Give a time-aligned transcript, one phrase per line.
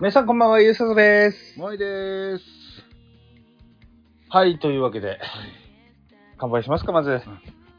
[0.00, 1.58] 皆さんこんばんは、ゆうさとです。
[1.58, 2.44] もいです。
[4.28, 5.20] はい、というわけで、
[6.38, 7.20] 乾杯しますか、まず。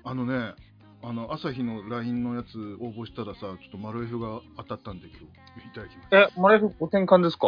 [0.03, 0.53] あのね、
[1.01, 5.23] あの朝日の LINE のやつ応募したらさ、ちょっとマルエフが当たったんで今日
[5.67, 7.47] いただきまえ、マレフご転換ですか？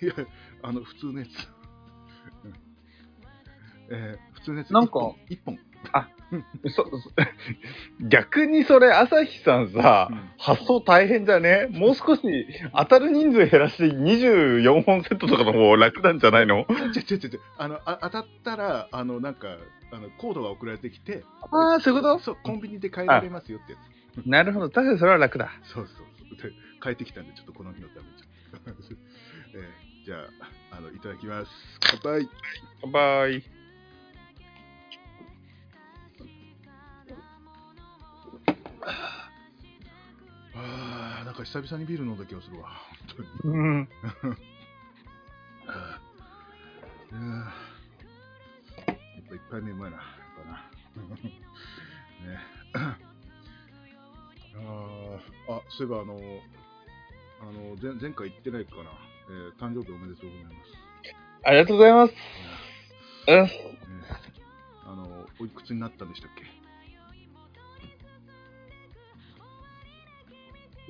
[0.00, 0.04] す。
[0.04, 0.14] いや、
[0.62, 1.28] あの普通のやつ。
[2.44, 2.52] うん
[3.92, 4.72] えー、普通のやつ。
[4.72, 5.58] なんか一本。
[6.68, 7.10] そ、そ
[8.08, 11.66] 逆にそれ、朝日さんさ、うん発想大変じゃね？
[11.70, 12.22] もう少し
[12.74, 16.64] 当たる人数減らして24本セットとかの方楽なんじゃないの？
[16.94, 19.58] ちょちょちょちょ、あのあ当たったらあのなんか
[19.92, 23.78] あのコードが送られてきて、ああ、そういうこそうコンビニで買えられますよってや
[24.14, 24.22] つ。
[24.22, 24.70] と なるほど。
[24.70, 25.50] 確かにそれは楽だ。
[25.64, 26.06] そうそう
[26.38, 26.50] そう。
[26.50, 28.06] で帰ってきたんでちょっとこの日のために。
[29.54, 30.16] えー、じゃ
[30.72, 31.50] ああのいただきます。
[31.80, 32.28] 乾杯。
[32.80, 33.59] 乾杯。
[38.82, 39.30] あ
[41.22, 42.68] あ、なんか久々にビール飲んだ気がするわ。
[43.16, 43.54] 本当に。
[43.54, 43.88] うん。
[47.10, 49.96] やっぱ一杯目うまいな。
[49.96, 50.06] やっ
[50.44, 50.52] ぱな。
[52.32, 53.00] ね。
[54.56, 56.14] あーあ、そういえばあの、
[57.40, 58.90] あの前前回言ってないかな、
[59.28, 60.56] えー誕生日おめでとうございます。
[61.44, 62.14] ありがとうございます。
[63.28, 63.44] うん。
[63.44, 63.52] ね
[64.84, 66.59] あの、おいくつになったんでしたっけ？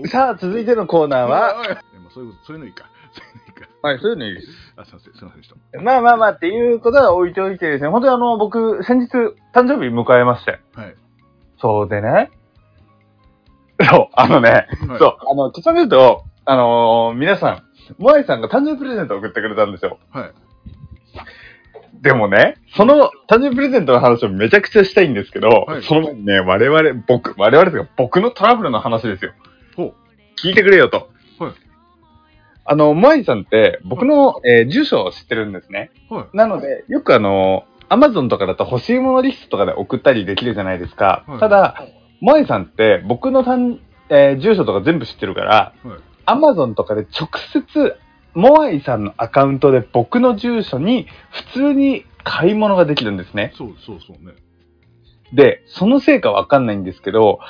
[0.08, 1.66] さあ、続いてのコーナーは、おい
[2.12, 2.90] そういうそういうのいいか。
[3.12, 3.68] そういうのいいか。
[3.82, 4.46] はい、そういうのいいです。
[4.76, 5.80] あ、すいません、すいませんでした。
[5.80, 9.08] まあまあまあっていうことは置いておいてですね、本当にあの、僕、先日、
[9.54, 10.60] 誕生日迎えまして。
[10.74, 10.94] はい。
[11.60, 12.30] そうでね。
[13.90, 14.66] そう、あのね、はい
[14.98, 17.62] そう、あの、ちょっと言うと、あのー皆さん、
[17.98, 19.98] モアイさんが誕生日プレゼントを送ってくれたんですよ。
[20.10, 20.32] はい。
[22.02, 29.32] でもね、その誕生日プレゼントの話をめちゃくちゃしたいんですけど、はいその前にね、我々、僕、我々ですが、僕のトラブルの話ですよ。
[30.42, 31.10] ほ聞いてくれよと。
[31.38, 31.52] はい
[32.70, 35.90] あの、モアイさんって、僕の、えー住所を知ってるんですね。
[36.08, 36.14] う。
[36.14, 36.36] はい。
[36.36, 41.24] なので、よくあの、アマゾンとかだと欲しいものリストとかで送ったりできるじゃないですか。
[41.26, 41.82] はいただ、
[42.20, 45.98] モアイさんって僕のたん、えー住所とか全部知ってるから、はい。
[46.26, 47.96] アマゾンとかで直接、
[48.34, 53.52] モアイさんのアカウントで僕の住所に普通に買い物ができるんですね。
[53.56, 54.34] そうそうそうね。
[55.32, 57.40] で、そのせいかわかんないんですけど、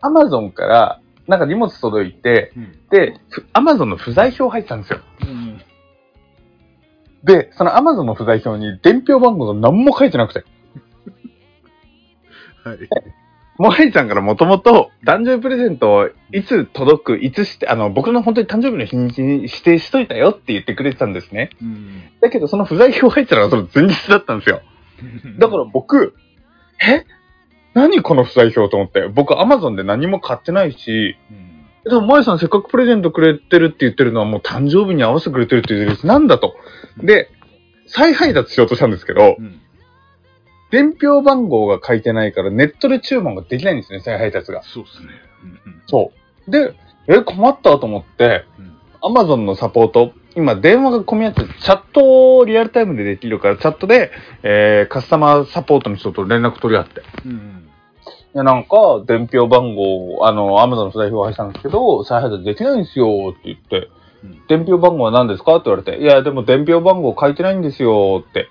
[0.00, 0.99] アマゾンから
[1.30, 2.72] なんか荷物届いて、うん。
[2.90, 3.20] で、
[3.52, 5.00] アマゾンの不在票入ってたんですよ。
[5.22, 5.62] うん。
[7.22, 10.44] で、そのアマゾンの不在票に伝票番号が何も書いてなくて。
[12.64, 12.78] はい。
[13.58, 21.50] モアイさんからもともと誕生日プレゼントをいつ届く、いつして、あの、僕の本当に誕生日の日にちに指定しといたよって言ってくれてたんですね。
[21.62, 22.10] うん。
[22.20, 24.62] だけどその不在票入ってたのがその前日だったんですよ。
[25.38, 26.16] だから僕、
[26.82, 27.04] え
[27.74, 29.08] 何この不在票と思って。
[29.08, 31.50] 僕アマゾンで何も買ってないし、うん。
[31.84, 36.56] でも、モアイさんせっかくプレゼントくれてるって言ってるのはもう誕生日に合わせてくれてるって言ってるし、なんだと。
[36.98, 37.30] で、
[37.86, 39.60] 再配達しようとしたんですけど、うん。
[40.70, 44.62] 伝票番号が書いてないからネットで注文ができないんですね、再配達が。
[44.62, 45.08] そうっすね。
[45.66, 45.82] うん。
[45.86, 46.12] そ
[46.46, 46.50] う。
[46.50, 46.74] で、
[47.08, 48.76] え、困ったと思って、うん。
[49.02, 54.10] アマゾンのサポート、今電話が混み合って、チャットをリアルタイムでできるから、チャットで、
[54.42, 57.02] えー、カスタマーサポートの人と連絡取り合って。
[57.26, 57.68] うん。
[58.34, 63.88] いや、なんか、伝票番号、あの、アマゾンの不在票が入ったんですけど、再配達できないんですよ、って言って、
[64.22, 68.48] うん伝票番号は何ですかって言われて、いや、でも伝票番号書いてないんですよ、って。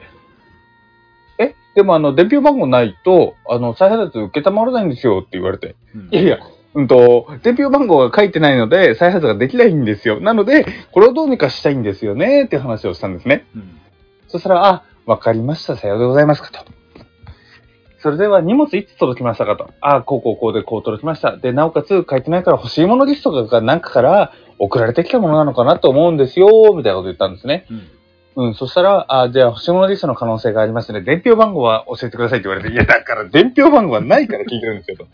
[1.37, 1.53] え？
[1.75, 5.75] でもあの、伝票番号ないと、あの、再配達受けたまらないんですよ、って言われて。
[5.93, 6.39] うんいやいや、
[6.75, 10.19] うんと、伝票番号が書いてないので、再発ができないんですよ。
[10.19, 13.47] なので、これをどうにかしたいんですよね、っていう話をしたんですね。
[13.55, 13.79] うん。
[14.27, 16.79] そしたら、あ、わかりました、さようでございますかと。
[18.01, 19.71] それでは荷物いつ届きましたかと。
[19.81, 21.35] あ、こうこうこうでこう届きました。
[21.35, 27.65] で、なおかつ書いてないから欲しいものリストがなんかから送られてきたものなのかなと思うんですよ、みたいなこと言ったんですね。
[27.69, 27.87] うん。
[28.35, 31.01] うん、そしたら、あ、じゃあ欲しいものリストの可能性がありますね。
[31.01, 35.07] 伝票番号は教えてくださいって言われて、いや、だから伝票番号はないから聞いてるんですよと。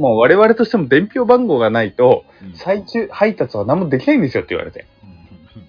[0.00, 2.54] もう我々としても伝票番号がないと、うん。
[2.54, 4.86] 最中配達は何もできないんですよって言われて。
[5.02, 5.06] う
[5.58, 5.62] ん。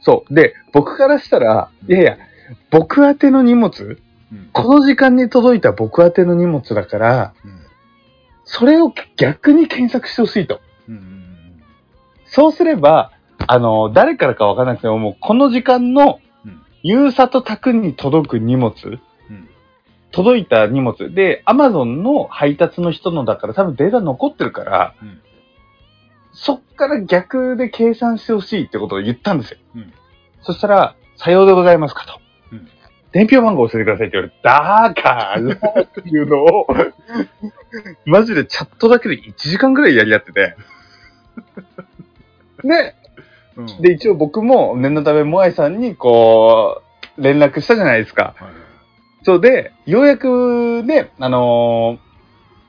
[0.00, 0.34] そう。
[0.34, 2.18] で、僕からしたら、いやいや、
[2.70, 3.98] 僕宛ての荷物、
[4.32, 4.48] うん。
[4.52, 7.60] この時間に届いた僕宛ての荷物だから、うん。
[8.44, 10.60] それを逆に検索してほしいと。
[10.88, 11.62] うん。
[12.24, 13.12] そうすれば、
[13.52, 19.48] あの、誰からかわからなくても、もうこの時間のうん、ゆうさと宅に届く荷物、うん。
[20.10, 25.20] 届いた荷物で、アマゾンの配達の人のだから多分データ残ってるから、うん
[26.34, 29.58] そっから逆で計算してほしいってことを言ったんですよ。
[29.76, 29.92] うん
[30.40, 32.20] そしたら、さようでございますかと。
[32.52, 32.68] うん
[33.12, 35.12] 伝票番号教えてくださいって言われて、だか
[35.74, 36.66] らっていうのを、
[38.06, 40.56] マジでチャットだけで1時間ぐらいやり合ってて。
[42.64, 42.94] で、
[43.56, 46.82] うん、で、一応僕も念のため、モアイさんに、こ
[47.18, 48.34] う、連絡したじゃないですか。
[48.38, 48.52] はい。
[49.24, 51.98] そうで、ようやくね、あの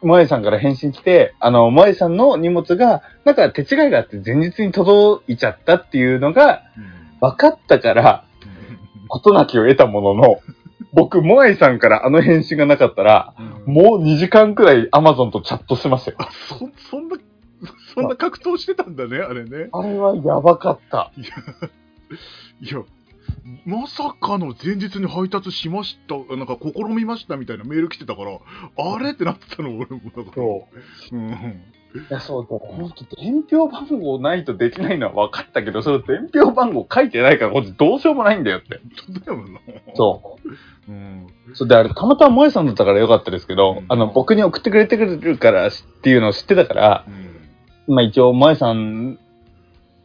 [0.04, 6.62] ー、モアイさんから返信来て、あの、モアイさんの荷物が、なんか手違いがあって前日に届いちゃったっていうのが
[7.22, 8.26] 分かったから、
[9.08, 10.40] 事なきを得たものの、
[10.94, 13.34] 僕、モアイさんからあの返信がなかったら、
[13.66, 13.74] うん。
[13.74, 16.18] もう2時間くらいアマゾンとチャットしてましたよ。
[16.20, 16.60] あそ
[16.90, 17.18] そんな
[17.94, 21.12] そんな格闘してたんだねあれねあれはやばかった。
[22.62, 22.83] いや
[23.65, 28.39] まさかの前日に配達しましたなんか試みましたみたいなメール来てたから
[28.77, 30.68] あれってなってたの俺もだからそ
[31.12, 31.15] う。
[31.15, 31.62] うん
[31.94, 32.57] いや、そうだ。
[32.57, 38.81] ほんと、伝票番号ないとできないのは分かったけど、その伝票番号書いてないから、こっちどうしようもないんだよって。
[39.06, 39.60] 本当だよな
[39.94, 40.92] そう。
[40.92, 47.33] うんそうで、あれ、たまたま萌えさんだったからよかったですけど、うんあの、僕に送ってくれてるからしっていうのを知ってたから、うん
[47.88, 49.18] まあ一応、萌えさん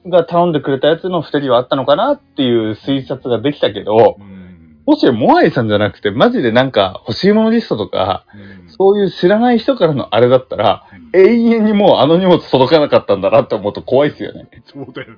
[0.06, 4.38] が頼んでくれたやつの二人はあったのかなっていう推察ができたけど、うん。
[4.86, 8.24] もしモアイさんじゃなくて、マジでなんか欲しいものリストとか、
[8.64, 8.70] うん。
[8.70, 14.48] そういう知らない人からのあれだったら、永遠にもうあの荷物届かなかったんだなって思うと怖いですよね。
[14.64, 15.16] そうだよね。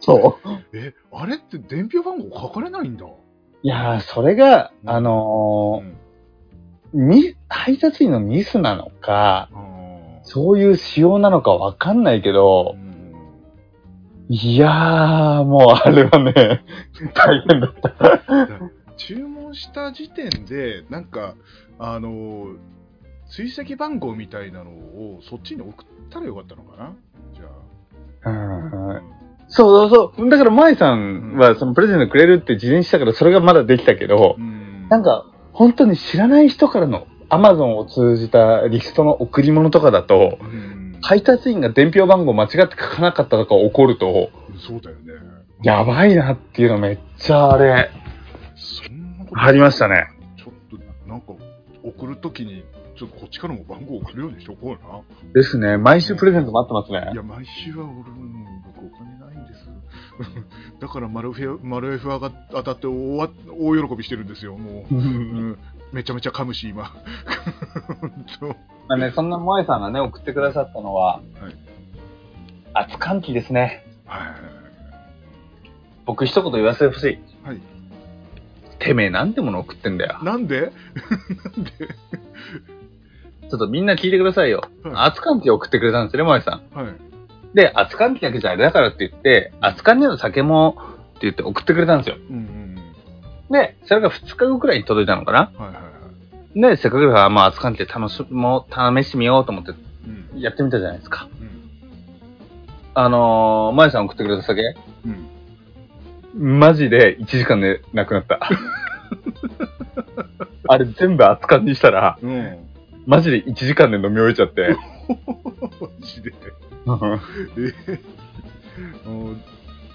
[0.00, 0.48] そう。
[0.72, 3.06] えあれって伝票番号書かれないんだ。
[3.62, 4.90] いやー、それが、うん。
[4.90, 5.92] あうのんー
[6.94, 9.77] み、配達員のミスなのか、あー
[10.30, 13.14] そういう仕様なのかわかんないけどう、ん。
[14.28, 16.64] いやー、もうあれはね、
[17.14, 18.60] 大変だった。
[18.98, 21.34] 注文した時点でなんか
[21.78, 22.48] あの
[23.30, 26.92] 追跡番号みたいなのをそっちに送ったらよかったのかな？
[27.32, 28.96] じゃうん。
[28.96, 29.02] あ、
[29.46, 30.28] そうそうそう。
[30.28, 34.88] だから、舞さんはそのプレゼントくれるって事前にしたから、それがまだできたけどう、ん。
[34.90, 44.30] なんか、本当に知らない人からのアマゾンを通じたリストの贈り物とかだと、うん配達員が伝票番号間違って書かなかったとか起こると、
[44.66, 45.12] そうだよね
[45.62, 47.90] やばいなっていうのめっちゃあれ、
[48.56, 50.08] そんなことありましたね。
[50.36, 51.34] ちょっとなんか
[51.82, 52.64] 送るときに
[52.98, 55.02] ちょっとこっちからも番号送るようにしとこうな
[55.32, 55.76] ですね。
[55.76, 57.16] 毎週プレゼント待ってますねい。
[57.16, 59.70] や、毎週は俺も、僕お金ないんです。
[60.80, 63.28] だからマルフェ、マルエフが当たって大
[63.88, 64.94] 喜びしてるんですよ、もう。
[65.92, 66.92] うん、めちゃめちゃ噛むし、今。
[68.88, 71.68] まあね、そんな萌えさんがね、送ってくださったのは、はい
[72.74, 73.84] 熱歓喜ですね。
[74.06, 74.34] はい。
[76.06, 77.18] 僕一言言わせてほしい。
[77.44, 77.60] はい。
[78.78, 80.18] てめえなんてもの送ってんだよ。
[80.22, 80.60] なんで？
[80.60, 81.70] なんで
[83.50, 84.68] ちょっとみんな聞いてくださいよ。
[84.84, 86.80] は熱歓喜を送ってくれたんですよね、萌えさん。
[86.80, 86.84] い。
[86.88, 86.94] はい。
[87.54, 92.16] で、熱歓喜だけじゃあれだからって言って、熱歓喜の酒もって言って送ってくれたんですよ。
[92.30, 92.57] うんうん
[93.50, 95.50] で、それが2日後くらいに届いたのかな？
[95.54, 95.64] うん。
[95.64, 95.88] はいはいは
[96.54, 96.60] い。
[96.60, 98.72] で、せっかくだから、まあ、熱歓喜で楽しもう、
[99.02, 99.72] 試してみようと思って
[100.34, 100.40] うん。
[100.40, 101.28] やってみたじゃないですか。
[101.40, 101.48] うん。
[102.94, 104.74] あのー、まえさん送ってくれた酒、
[106.34, 106.58] うん。
[106.58, 108.40] マジで1時間でなくなった。
[110.68, 112.58] あれ全部熱燗にしたら、うん。
[113.06, 114.76] マジで1時間で飲み終えちゃって。
[115.80, 116.32] マジで。
[117.56, 117.72] え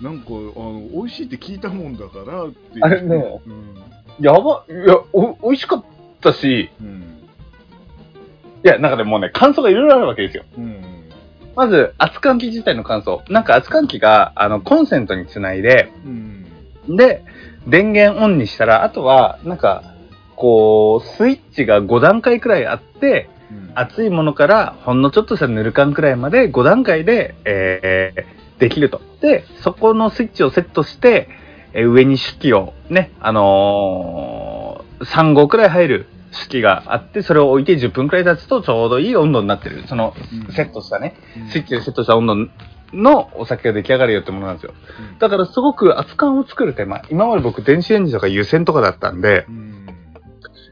[0.01, 2.57] なんか、あの、美味しいって聞いたもんだからって。
[2.81, 3.75] あれねうん。
[4.19, 5.83] やば、いや、お、美味しかっ
[6.21, 7.19] たし、うん。
[8.63, 10.43] いや、なんかでもうね、感想がいろいろあるわけですよ。
[10.57, 10.81] うん。
[11.55, 13.21] まず、熱燗機自体の感想。
[13.29, 16.45] なんか熱燗機が、あの、コンセントにつないで、うん。
[16.95, 17.23] で、
[17.67, 19.83] 電源オンにしたら、あとは、なんか、
[20.35, 29.01] こう、スイッチが5段階くらいあって、うん熱いものからほんのちょっとしたぬる感くらいまで5段階で、えーできると。
[29.21, 31.27] で、そこのスイッチをセットして、
[31.73, 39.83] えー上に手記をね、あのー3号くらい入る手記があって、それを置いて10分くらい経つとちょうどいい温度になってる。
[39.87, 40.13] その
[40.47, 42.35] うんセットしたね、うんスイッチでセットした温度
[42.93, 44.73] のお酒が出来上がるよってものなんですよ。
[45.13, 49.73] うんだからすごく熱燗を作る手間、今まで僕電子レンジとか湯煎とかだったんで、うん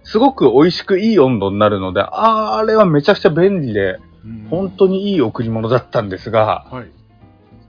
[0.04, 6.88] すごく美味しくいい温度になるので、あーあれはめちゃくちゃ便利で、うん本当にいい贈り物だったんですが、はい。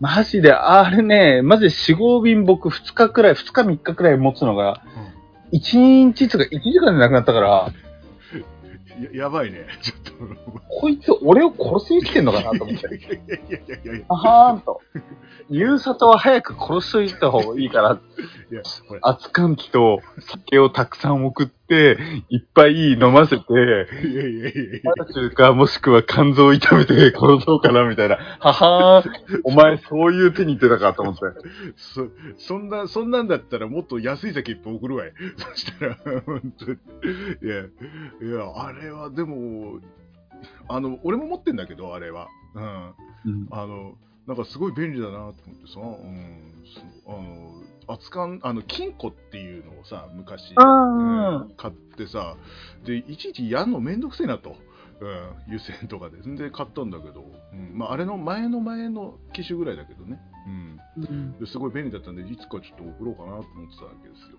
[0.03, 4.83] マジで、あれね、マジで4、5便僕2日くらい、2日3日くらい持つのが、
[5.53, 7.73] 1日とか1時間でなくなったから、
[9.01, 9.65] や やばいね。
[9.81, 10.13] ちょっと。
[10.69, 14.05] こいつ俺を殺しに来てんのかなと思って。
[14.09, 14.81] あはーんと。
[15.49, 17.93] ゆうさとは早く殺しといた方がいいから、
[18.51, 18.63] いや、
[19.03, 21.62] 熱燗機と酒をたくさん送って、
[22.29, 28.17] いっぱい飲ませて、いやいやいやいやあるか、もしくは肝臓を痛めて殺そうかな、みたいな。
[28.41, 31.21] ははーん、お前そういう手に行ってたかと思って。
[31.77, 35.13] そ、そんな、そんなんだったらもっと安い酒いっぱい送るわい。
[35.37, 36.79] そしたら、本当に。
[37.43, 39.81] いや、いや、あれはでも、
[40.69, 42.29] あの、俺も持ってんだけど、あれは。
[42.55, 42.95] うん。
[43.25, 43.95] うんあの、
[44.27, 52.37] なんかすごい便利だなと思ってさ、うん、そうあの、熱燗、あの、金庫っていうのをさ、昔、あうん買ってさ、
[52.85, 54.57] で、いちいちやんのめんどくせえなと。
[55.01, 56.19] うん、湯煎とかで。
[56.19, 60.21] で、買ったんだけど、うん、まあ、あれの前の前の機種ぐらいだけどね。
[60.97, 61.39] うん。
[61.39, 64.39] ですごい便利だったんで、いつかちょっと送ろうかなと思ってたわけですよ。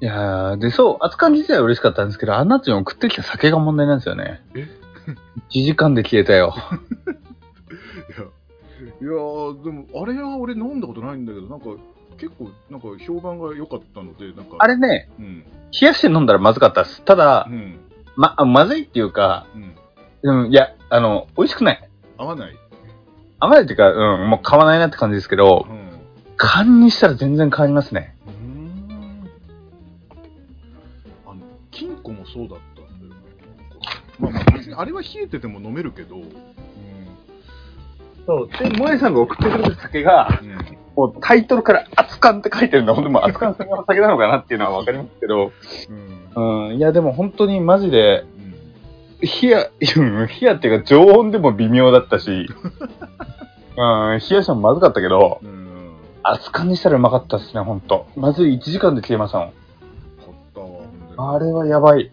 [0.00, 4.42] いやーで、そう、熱燗自体は嬉しかったんですけど、あんなちに送ってきた酒が問題なんですよね。
[4.54, 4.68] え
[5.50, 6.54] ?1 時間で消えたよ。
[9.00, 11.66] いや、ーでも、あれは俺飲んだことないんだけど、なんか、
[12.18, 15.44] 結構、なんか評判が良かったので、なんか、あれね、うん、
[15.80, 17.02] 冷やして飲んだらまずかったです。
[17.02, 17.78] ただう、ん、
[18.16, 19.46] ま、あまずいっていうか、
[20.22, 21.88] うん、うん、いや、あの、美味しくない。
[22.16, 22.56] 合わない。
[23.38, 25.88] 甘いっていうか、うん、もう買わないなって感じですけどう、ん。
[26.36, 28.16] 缶にしたら全然変わりますね。
[28.26, 29.30] うーん
[31.24, 31.40] あの、
[31.70, 33.20] 金庫もそうだったんだよね。
[34.18, 36.22] まあまあ、別にあれは冷えてても飲めるけど、うん。
[38.28, 38.48] そう。
[38.48, 40.78] で、萌えさんが送ってくれた酒が、うん。
[40.94, 42.94] もうタイトルから熱燗って書いてるんだ。
[42.94, 45.52] ほんともう熱燗の酒なのかなっていうのはわかりますけど、
[46.34, 46.68] うん。
[46.68, 48.38] うん、いやでも本当にマジで、うん
[49.20, 52.46] 冷や、うん冷やっていうか常温でも微妙だったし、 うん、
[53.76, 55.68] 冷やしてもまずかったけど、うん。
[56.22, 58.06] 熱燗にしたらうまかったっすね、ほんと。
[58.16, 59.52] まず1時間で消えましたもん。
[61.16, 62.10] あれはやばい。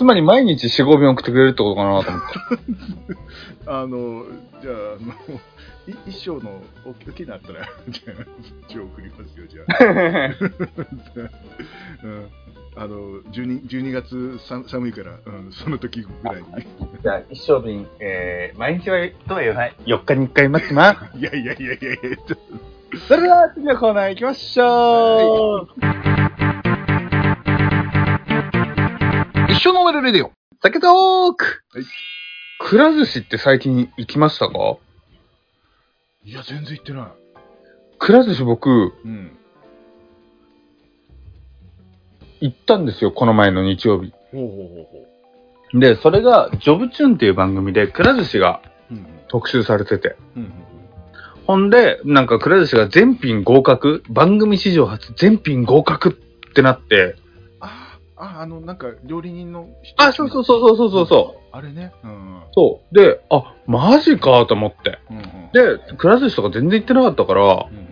[0.00, 0.04] うん。
[0.04, 3.16] つまり毎日4、5便送ってくれるってことかなと思って。
[3.68, 4.24] あの、
[4.62, 5.40] じゃあ、あの、
[5.86, 8.26] い一生の大き大きなったら、 じゃあ、そっ
[8.68, 9.74] ちを送りますよ、じゃあ。
[12.04, 12.28] うん。
[12.76, 16.44] あの、12, 12月さ寒いから、うん、その時ぐらいに。
[17.02, 19.74] じゃあ、一生瓶、えー、毎日はとは言わない。
[19.86, 21.18] 4日に1回待ってます。
[21.18, 22.16] いやいやいやいやいや、
[23.08, 26.49] それでは次のコーナー行きましょう、一
[29.62, 31.84] 生飲めるレディオ酒トークはい
[32.58, 34.76] くら寿司って最近行きましたか？
[36.24, 37.06] いや、全然行ってない。
[37.98, 39.36] くら寿司僕、うん。
[42.40, 44.12] 行ったんですよ、この前の日曜日。
[44.32, 45.04] ほうほうほう
[45.72, 48.94] ほで、それが、ジョブチューンっていう番組で、くら寿司がう。
[48.94, 50.16] うん特集されてて。
[50.36, 50.42] うん。
[50.42, 50.52] うん
[51.46, 57.16] ほんで、なんかくら寿司が全品合格、番組史上初全品合格ってなって、
[58.20, 60.02] ああ、あの、なんか、料理人の人。
[60.02, 61.40] あ、そうそうそうそうそうそう。
[61.52, 61.92] あれね。
[62.04, 62.42] うん。
[62.52, 62.94] そう。
[62.94, 64.98] で、あ、マジかと思って。
[65.10, 65.24] うんうん。
[65.52, 67.90] で、くら寿司とか全然行ってなかったから、うん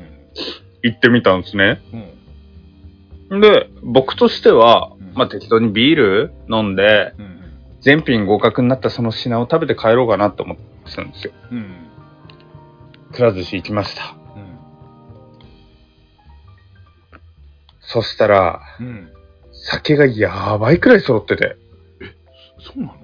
[0.80, 1.80] 行ってみたんですね。
[3.30, 3.40] うん。
[3.40, 7.24] で、僕としてはうん、まあ適当にビール飲んで、うん。
[7.24, 7.38] うん。
[7.80, 11.32] 全品合格になったその品を食べて帰ろうかなって思ってたんですよ。
[11.50, 11.88] うん。
[13.12, 14.14] くら寿司行きました。
[14.36, 14.58] うん。
[17.80, 19.10] そしたら、うん。
[19.70, 21.56] 酒がやばいくらい揃ってて。
[22.58, 22.94] そうなの？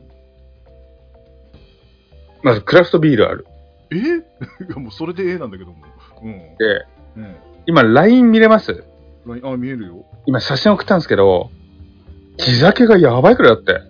[2.43, 3.47] まずクラフトビールある。
[3.91, 3.97] え？
[3.97, 4.01] い
[4.69, 5.77] や、もうそれでええなんだけども。
[6.23, 6.33] うん。
[6.33, 7.37] で、うん。
[7.67, 8.85] 今 LINE 見れます？
[9.27, 10.05] あ、見えるよ。
[10.27, 11.51] 今写真送ったんですけど、
[12.37, 13.81] 地酒がやばいくらいあって。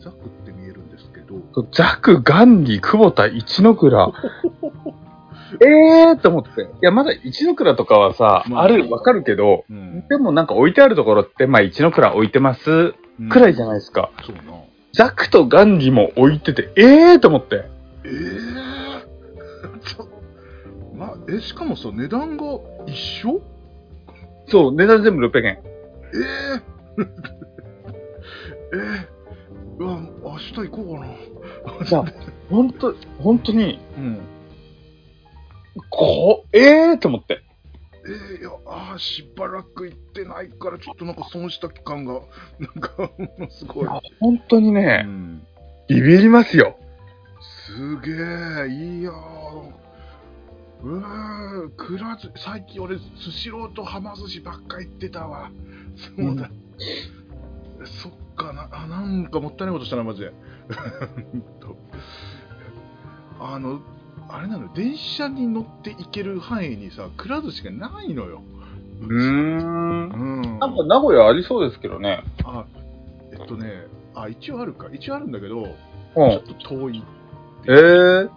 [0.00, 1.34] ザクって見えるんですけど。
[1.72, 4.12] ザク、ガンディ、久保田、一ノ倉。
[5.60, 6.62] えーと思って。
[6.62, 10.06] いや、まだ一ノ倉とかはさ、まあある、わかるけど、うん。
[10.08, 12.94] でもなんか置いてあるところって、まあ一ノ倉置いてます
[13.30, 14.10] くらいじゃないですか。
[14.24, 14.42] そうな。
[14.94, 17.64] ザクとガンディも置いてて、えーと思って。
[18.04, 18.10] ええ
[19.84, 20.08] ちょ
[20.94, 22.44] ま、え、しかもさ、値段が
[22.86, 23.40] 一緒？
[24.48, 25.44] そう、値段全部600円。
[25.44, 25.58] え
[28.74, 28.78] ええ
[29.08, 29.08] え
[29.78, 30.82] うわ、明日行こ
[31.66, 31.84] うかな。
[31.86, 32.04] じゃあ、
[32.50, 34.20] ほんと、ほんとに、うん。
[35.90, 36.98] こう、えー？
[36.98, 37.42] と思って。
[38.04, 42.14] ええいや、ああ、しばらく行ってないから、ちょっとなんか損した感が、
[42.58, 43.10] なんか、
[43.50, 43.88] すごい。
[44.20, 45.46] ほんとにうね、ん。
[45.88, 46.76] ビビりますよ。
[47.40, 48.14] すげえ、
[48.68, 49.82] いやー。
[50.82, 55.50] うーくらず、最近俺、スシローとはま寿司ばっか行ってたわ。
[56.16, 56.50] そうだ。
[57.84, 60.32] そっかな、あ、なんかもったいないことしたな、マジで。
[63.38, 63.80] あの、
[64.28, 68.42] あれなの、電車に乗って行ける範囲にさ、くら寿司がないのよ。
[69.00, 70.08] うーん。
[70.10, 70.58] うん。
[70.58, 72.24] なんか名古屋ありそうですけどね。
[72.44, 72.64] あ、
[73.32, 74.88] えっとね、あ、一応あるか。
[74.92, 76.30] 一応あるんだけど、うん。
[76.30, 77.04] ちょっと遠い。
[77.66, 78.20] えー。
[78.22, 78.30] うん。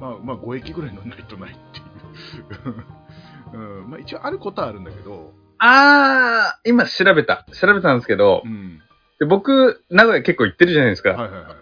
[0.00, 2.74] まあ、まあ、5駅ぐらい乗んないとないっていう。
[3.82, 3.90] うん。
[3.90, 5.32] まあ、一応あることはあるんだけど、
[5.64, 7.46] あー、今調べた。
[7.52, 8.80] 調べたんですけどう、ん。
[9.20, 11.10] で僕、名古屋結構行ってるじゃないですか。
[11.10, 11.61] はいはいはいはい。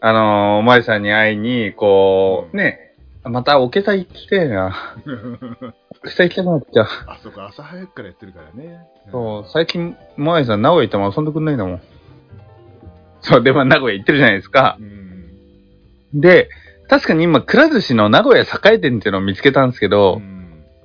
[0.00, 4.96] あのー、お前さんに会いに、こう、うんね、また、おけた行きてえな。
[6.04, 6.86] おけた行きたくなっちゃう。
[7.06, 8.78] あ、そうか、朝早くからやってるからね。
[9.12, 11.80] そう、最近、お前さん名古屋行ったまま遊んでくんないんだもん。
[13.20, 14.78] そう、で、まあ、名古屋行ってるじゃないですか。
[14.80, 16.20] うん。
[16.20, 16.48] で、
[16.88, 20.40] 確かに今、くら寿司の名古屋栄店っていうのを見つけたんですけど、うん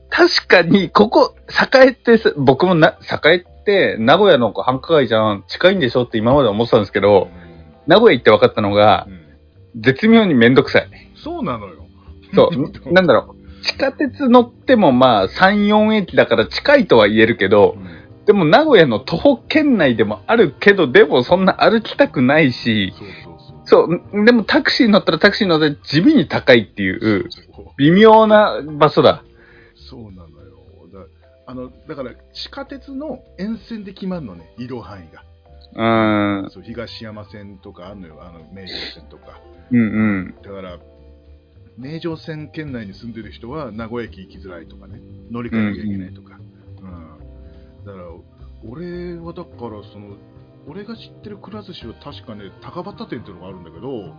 [0.09, 7.27] 確かに、ここ、栄ってさ、僕もな、栄って、名古屋の繁華街じゃん、近いんでしょって今まで思ってたんですけど、
[7.87, 9.25] 名古屋行って分かったのがう、ん
[9.77, 10.89] 絶妙にめんどくさい。
[11.15, 11.85] そうなのよ。
[12.33, 12.59] そう、
[12.93, 13.63] なんだろう。
[13.63, 22.93] 地下鉄乗ってもまあ、3、4駅だから近いとは言えるけど、うんでも名古屋の徒歩圏内でもあるけど、でもそんな歩きたくないし、
[23.63, 27.29] そうそうでもタクシー乗ったらタクシー乗って地味に高いっていう
[27.77, 29.23] 微妙な場所だ。
[29.75, 30.55] そうなのよ。
[30.91, 31.05] だ
[31.45, 35.23] あのだから地下鉄の沿線で決まるのね、移動範囲が。
[35.75, 39.39] うーん、そう東山線とかあるのよ、あの名城線とか。
[39.71, 39.83] うんう
[40.29, 40.35] ん。
[40.41, 40.79] だから、
[41.77, 46.37] 名城線圏内に住んでる人は名古屋駅行きづらいとかね、乗り換えなきゃいけないとか。
[46.81, 48.05] うんだから、
[48.67, 50.17] 俺はだから、その、
[50.67, 54.15] 俺が知ってるくら寿司は確かね、高畑店っていうのがあるんだけど、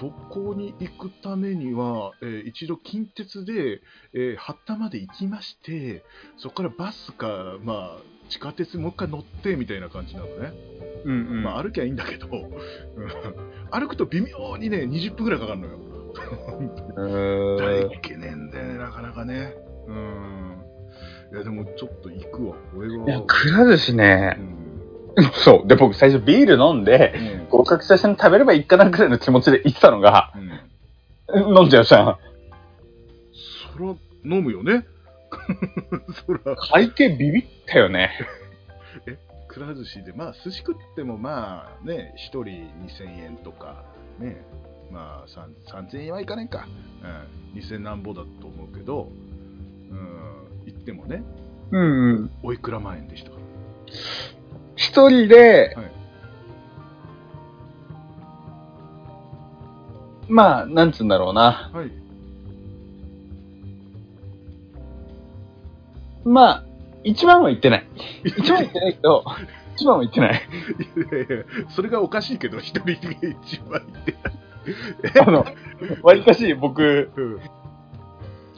[0.00, 3.80] そこに行くためには、えー一度近鉄で、
[4.14, 6.02] えー八田まで行きまして、
[6.38, 10.52] そこからバスか、まあ、地下鉄もう一回乗ってみたいな感じなのね。
[11.04, 11.42] うんうん。
[11.42, 12.50] まあ、歩きゃいいんだけど、うん
[13.70, 15.78] 歩くと微妙にね、20分ぐらいかかるのよ。
[16.96, 19.54] う大懸念でね、なかなかね。
[19.86, 20.62] うん。
[21.32, 22.56] いや、でもちょっと行くわ。
[22.76, 23.04] 俺は。
[23.06, 24.56] いや、くら寿司うね、ん。
[25.44, 25.68] そう。
[25.68, 30.32] で、僕最初ビール飲んで、うん合格した人に食べればいいかなぐらいの気持ちで行ってたのが、
[31.30, 31.56] うん。
[31.56, 32.16] 飲んじゃうじゃん。
[33.76, 34.84] そら、飲むよね。
[36.26, 38.10] そら、会計ビビったよね。
[39.48, 43.84] くら寿司で、まあ、寿司食っても、まあ、ね、一人2000円とか、
[44.18, 44.44] ね、
[44.90, 46.66] まあ、さん3000円はいかないか。
[47.54, 47.60] うん。
[47.60, 49.10] 2000何ぼだと思うけど、
[49.90, 50.08] うん、
[50.66, 51.22] 行ってもね、
[51.70, 52.30] うんうん。
[52.42, 53.36] おいくら万円でしたか？
[53.36, 53.42] ら。
[54.76, 55.90] 一人で、はい
[60.28, 61.70] まあ、なんつうんだろうな。
[61.72, 61.90] はい。
[66.26, 66.64] まあ、
[67.04, 67.86] 一番は行ってない。
[68.24, 69.24] 一番は行ってないけど、
[69.76, 70.30] 一番は行ってない。
[70.32, 72.94] いやいやそれがおかしいけど、一人で
[73.44, 74.04] 一番行っ
[75.12, 75.46] てあの、
[76.02, 77.40] わりかし僕、うん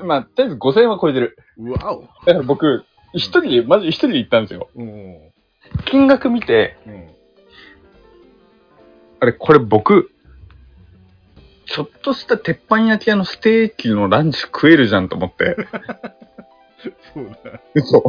[0.06, 1.36] まあ、とりあえず5000円は超えてる。
[1.58, 2.02] わお。
[2.24, 4.68] だから僕、一人で、まず一人で行ったんですよ。
[4.74, 5.18] うん。
[5.86, 7.08] 金額見て、うん。
[9.20, 10.10] あれ、これ僕、
[11.66, 15.56] ちょっとした鉄板焼き屋のステーキのランチ食えるじゃんと思って。
[17.14, 17.60] そうだ。
[17.74, 18.02] 嘘。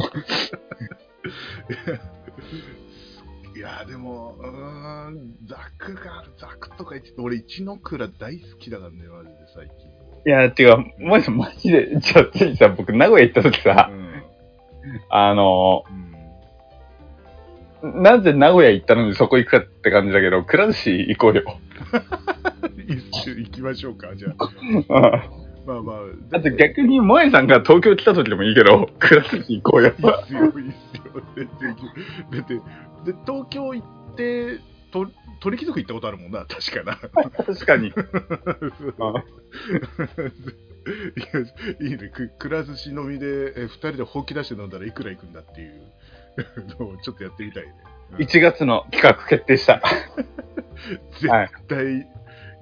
[3.55, 9.89] いや、でも、うーん、ザクが、ザクとか言って、俺、一の蔵大好きだからね、マジで最近。
[10.25, 14.23] いや、てか、マジ、マジで、じゃあ、ついさ、僕、名古屋行った時さう、ん。
[15.09, 15.83] あの
[17.83, 18.03] うん。
[18.03, 21.43] なぜ名古屋行ったのにそこ行くかって感じだけど、くら寿司行こうよ。
[23.25, 25.29] 行きましょうか、じゃあ。
[25.77, 26.05] うんまあまあ。
[26.31, 29.89] だって逆に、萌えさんが東京来た時でもいいけど、くら寿司行こうよ。
[29.89, 31.23] いいっすよ、いいっすよ。
[31.35, 31.49] 全
[32.31, 32.55] 然て、
[33.11, 34.59] で、東京行って、
[34.91, 35.07] と
[35.39, 36.97] 鳥貴族行ったことあるもんな、確かな。
[37.45, 37.87] 確かに。
[37.89, 37.91] い
[41.81, 45.83] やいいね、くくら寿司飲みで、え二人で本気出して飲んだらいくらいくんだっていう
[46.79, 47.73] のをちょっとやってみたいね。
[47.83, 49.83] うん1月の企画決定した。
[51.21, 52.07] 絶はい対、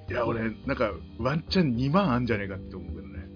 [0.10, 3.28] い、や、俺、なんか、ワンチャン2万あんじゃねえかって思うけどね。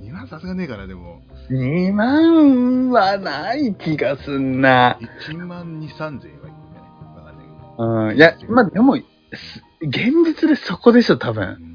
[0.00, 1.22] うん、2万さすがねえかな、でも。
[1.50, 4.98] 2万はない気がすんな。
[5.28, 7.84] 1万2、3000円はいくんじゃないわかんないけど。
[7.84, 8.16] うん。
[8.16, 11.44] いや、まあ、でも、す現実でそこでしょ、多分。
[11.44, 11.74] うん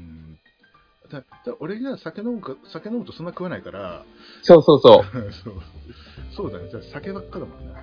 [1.10, 4.04] だだ俺が酒飲むか酒飲むとそんな食わないから、
[4.42, 5.62] そうそうそそう
[6.36, 7.80] そうだね、じゃあ酒ばっかだもんな。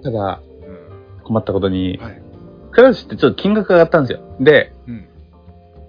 [0.00, 0.02] う。
[0.02, 2.22] ただ、うん困ったことにうん、、はい。
[2.72, 4.20] くら寿司ってちょっと金額が上がったんですよ。
[4.40, 5.08] で、うん、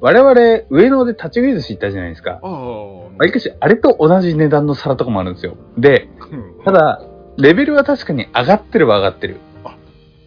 [0.01, 0.33] 我々、
[0.69, 2.39] 上野で立ち食い寿司行ったじゃないですか。
[2.43, 5.57] ありかし、あれと同じ値段の皿とかもあるんですよ。
[5.77, 7.01] で、うんただ、
[7.37, 9.37] レベルは確かに上がってるは上がってる。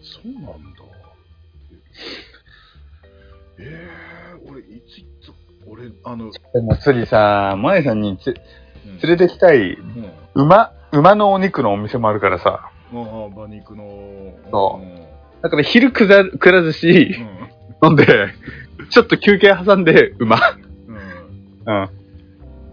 [0.01, 0.49] そうなんだ。
[3.59, 3.89] え
[4.37, 5.31] え俺、いついつ、
[5.67, 12.69] 俺、あの、でも次さ、萌えさんにつうん連れてきたい、うん馬、馬のお肉のお店もあるからさ。
[12.93, 13.83] ああ、馬肉の。
[14.51, 15.05] そうん
[15.45, 16.87] だから昼くざくら寿司
[17.83, 17.89] うん。
[17.89, 18.33] 飲んで、
[18.89, 20.37] ちょっと休憩挟んで馬。
[20.87, 20.95] うん。
[20.95, 21.65] うん。
[21.65, 21.89] ま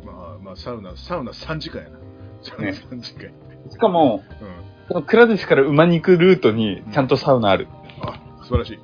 [0.06, 1.98] あ、まあ、サウナ、サウナ3時間やな。
[2.42, 3.36] サウナね3時間やね。
[3.70, 4.48] しかも、うん。
[4.88, 7.68] そのくら寿司から馬に行くルートにちゃんとサウナある。
[8.00, 8.78] あ、素晴らしい。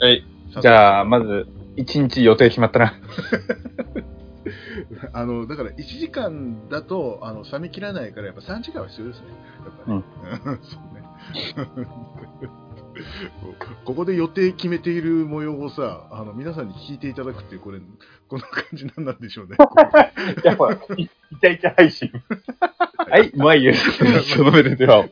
[0.00, 0.24] はい。
[0.62, 2.94] じゃあ、まず、1日予定決まったな。
[5.12, 9.26] あの、だから1時間だと、あの、冷め切らないから、やっぱ3時間は必要ですね。
[9.64, 10.02] やっぱね。
[10.44, 11.88] うん そうね。
[13.84, 17.80] ここで予定決めている模様をさ、あの皆さんに聞いていただくっていう、これ、
[18.28, 19.56] こんな感じなんなんでしょうね。
[20.44, 21.08] やっぱ、いイ
[21.40, 22.10] チャイチャ配信。
[23.10, 24.34] はい、まあいいです。
[24.36, 25.04] その目ででは、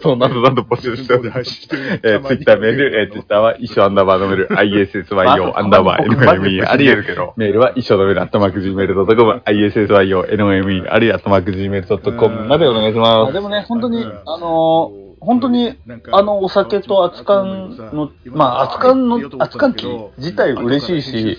[0.00, 1.32] そうなどなど募集しております。
[1.32, 13.32] 配信してるえー、ツイッターメール、えー、ツイッターは一緒アンダーバーのメール、 ISSYO アンダーバー NME、あるいはメールは一緒のメール、アットマーク Gmail.com、ISSYO NME、あるいはアットマーク Gmail.com までお願いします。
[13.32, 15.76] でもね、本当に、あのー、本当に、
[16.12, 17.44] あの、お酒と熱燗
[17.92, 19.86] の、まあ、熱燗の、熱燗機
[20.18, 21.38] 自体嬉しいし、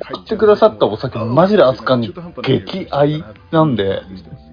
[0.00, 4.02] 買ってくださったお酒、マジで熱燗激愛なんで、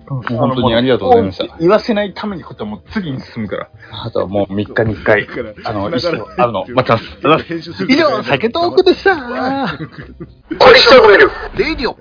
[0.08, 1.58] 本当にありがとうございました。
[1.60, 3.70] 言わせないためにことはもう次に進むから。
[4.06, 5.28] あとはもう3日に1回、
[5.65, 7.86] あの、一緒あるの、待ってます。
[7.89, 9.18] 以上、酒トークでした。
[9.18, 11.98] これしてくれるレイディオ。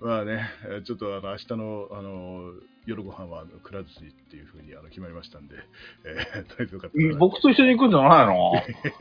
[0.00, 2.50] まあね、えーちょっとあの明日のあの
[2.86, 5.56] 夜ご飯はくら寿司っていうふうにあの決まりましたんで、
[6.04, 8.52] えー、 とりあえずよかったら僕と一緒に行くんじゃないの？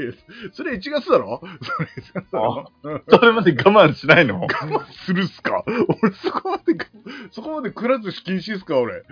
[0.54, 1.39] それ1月だろ？
[1.62, 2.71] それ1月だろ？
[2.84, 4.41] うんそれまで我慢しないの？
[4.41, 5.63] 我慢するっすか？
[5.67, 6.86] 俺そこまでが、
[7.32, 8.80] そこまでくら寿司禁止っすか？
[8.80, 9.04] 俺。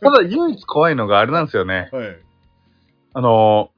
[0.00, 1.88] ただ唯一怖いのがあれなんですよね。
[1.92, 2.16] はい。
[3.14, 3.70] あの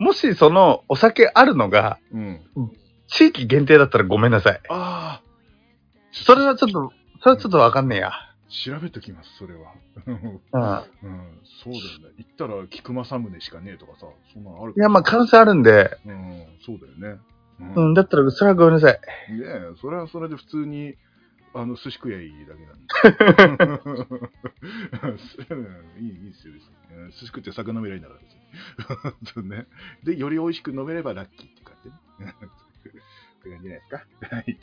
[0.00, 2.40] ー、もしそのお酒あるのがうん。
[3.08, 4.60] 地域限定だったらごめんなさい。
[4.70, 5.22] ああ、
[6.12, 8.12] それはちょっと、それはちょっとわかんねえや。
[8.52, 9.72] 調べときます、それは。
[10.06, 10.14] うん。
[10.14, 12.14] うん、そうだよね。
[12.18, 17.20] 行ったら菊正宗しかねえとかさ、そんなのあるいや、まあ、可能性あるんで、うん、そうだよね。
[17.76, 18.92] ううん、だったら、それはごめんなさい。
[18.92, 20.94] ねえ、それはそれで普通に、
[21.54, 22.92] あの、寿司食えばいいだけなんで。
[25.54, 26.54] うんいい、いいですよ、
[27.10, 28.14] 寿司食って酒飲めりゃいいんだか
[29.04, 29.66] ら、別に ね。
[30.02, 31.90] で、より美味しく飲めればラッキーって感じ
[32.24, 32.34] ね。
[33.42, 34.36] って感じじゃないですか。
[34.36, 34.58] はい。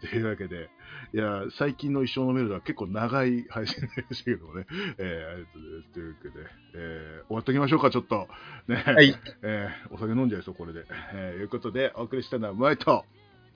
[0.00, 0.70] というわけで、
[1.12, 4.66] いや、最近の一生飲めるのは結構長い配信になりましたけどもね。
[4.98, 5.92] えー、ありがとうございます。
[5.92, 6.34] というわけで、
[6.74, 8.28] えー、終わっておきましょうか、ちょっと。
[8.68, 8.76] ね。
[8.76, 9.14] はい。
[9.42, 10.84] えー、お酒飲んじゃいそう、これで。
[11.14, 13.04] えー、いうことで、お送りしたのは、マイト。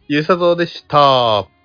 [0.08, 1.61] ゆうさとうでした。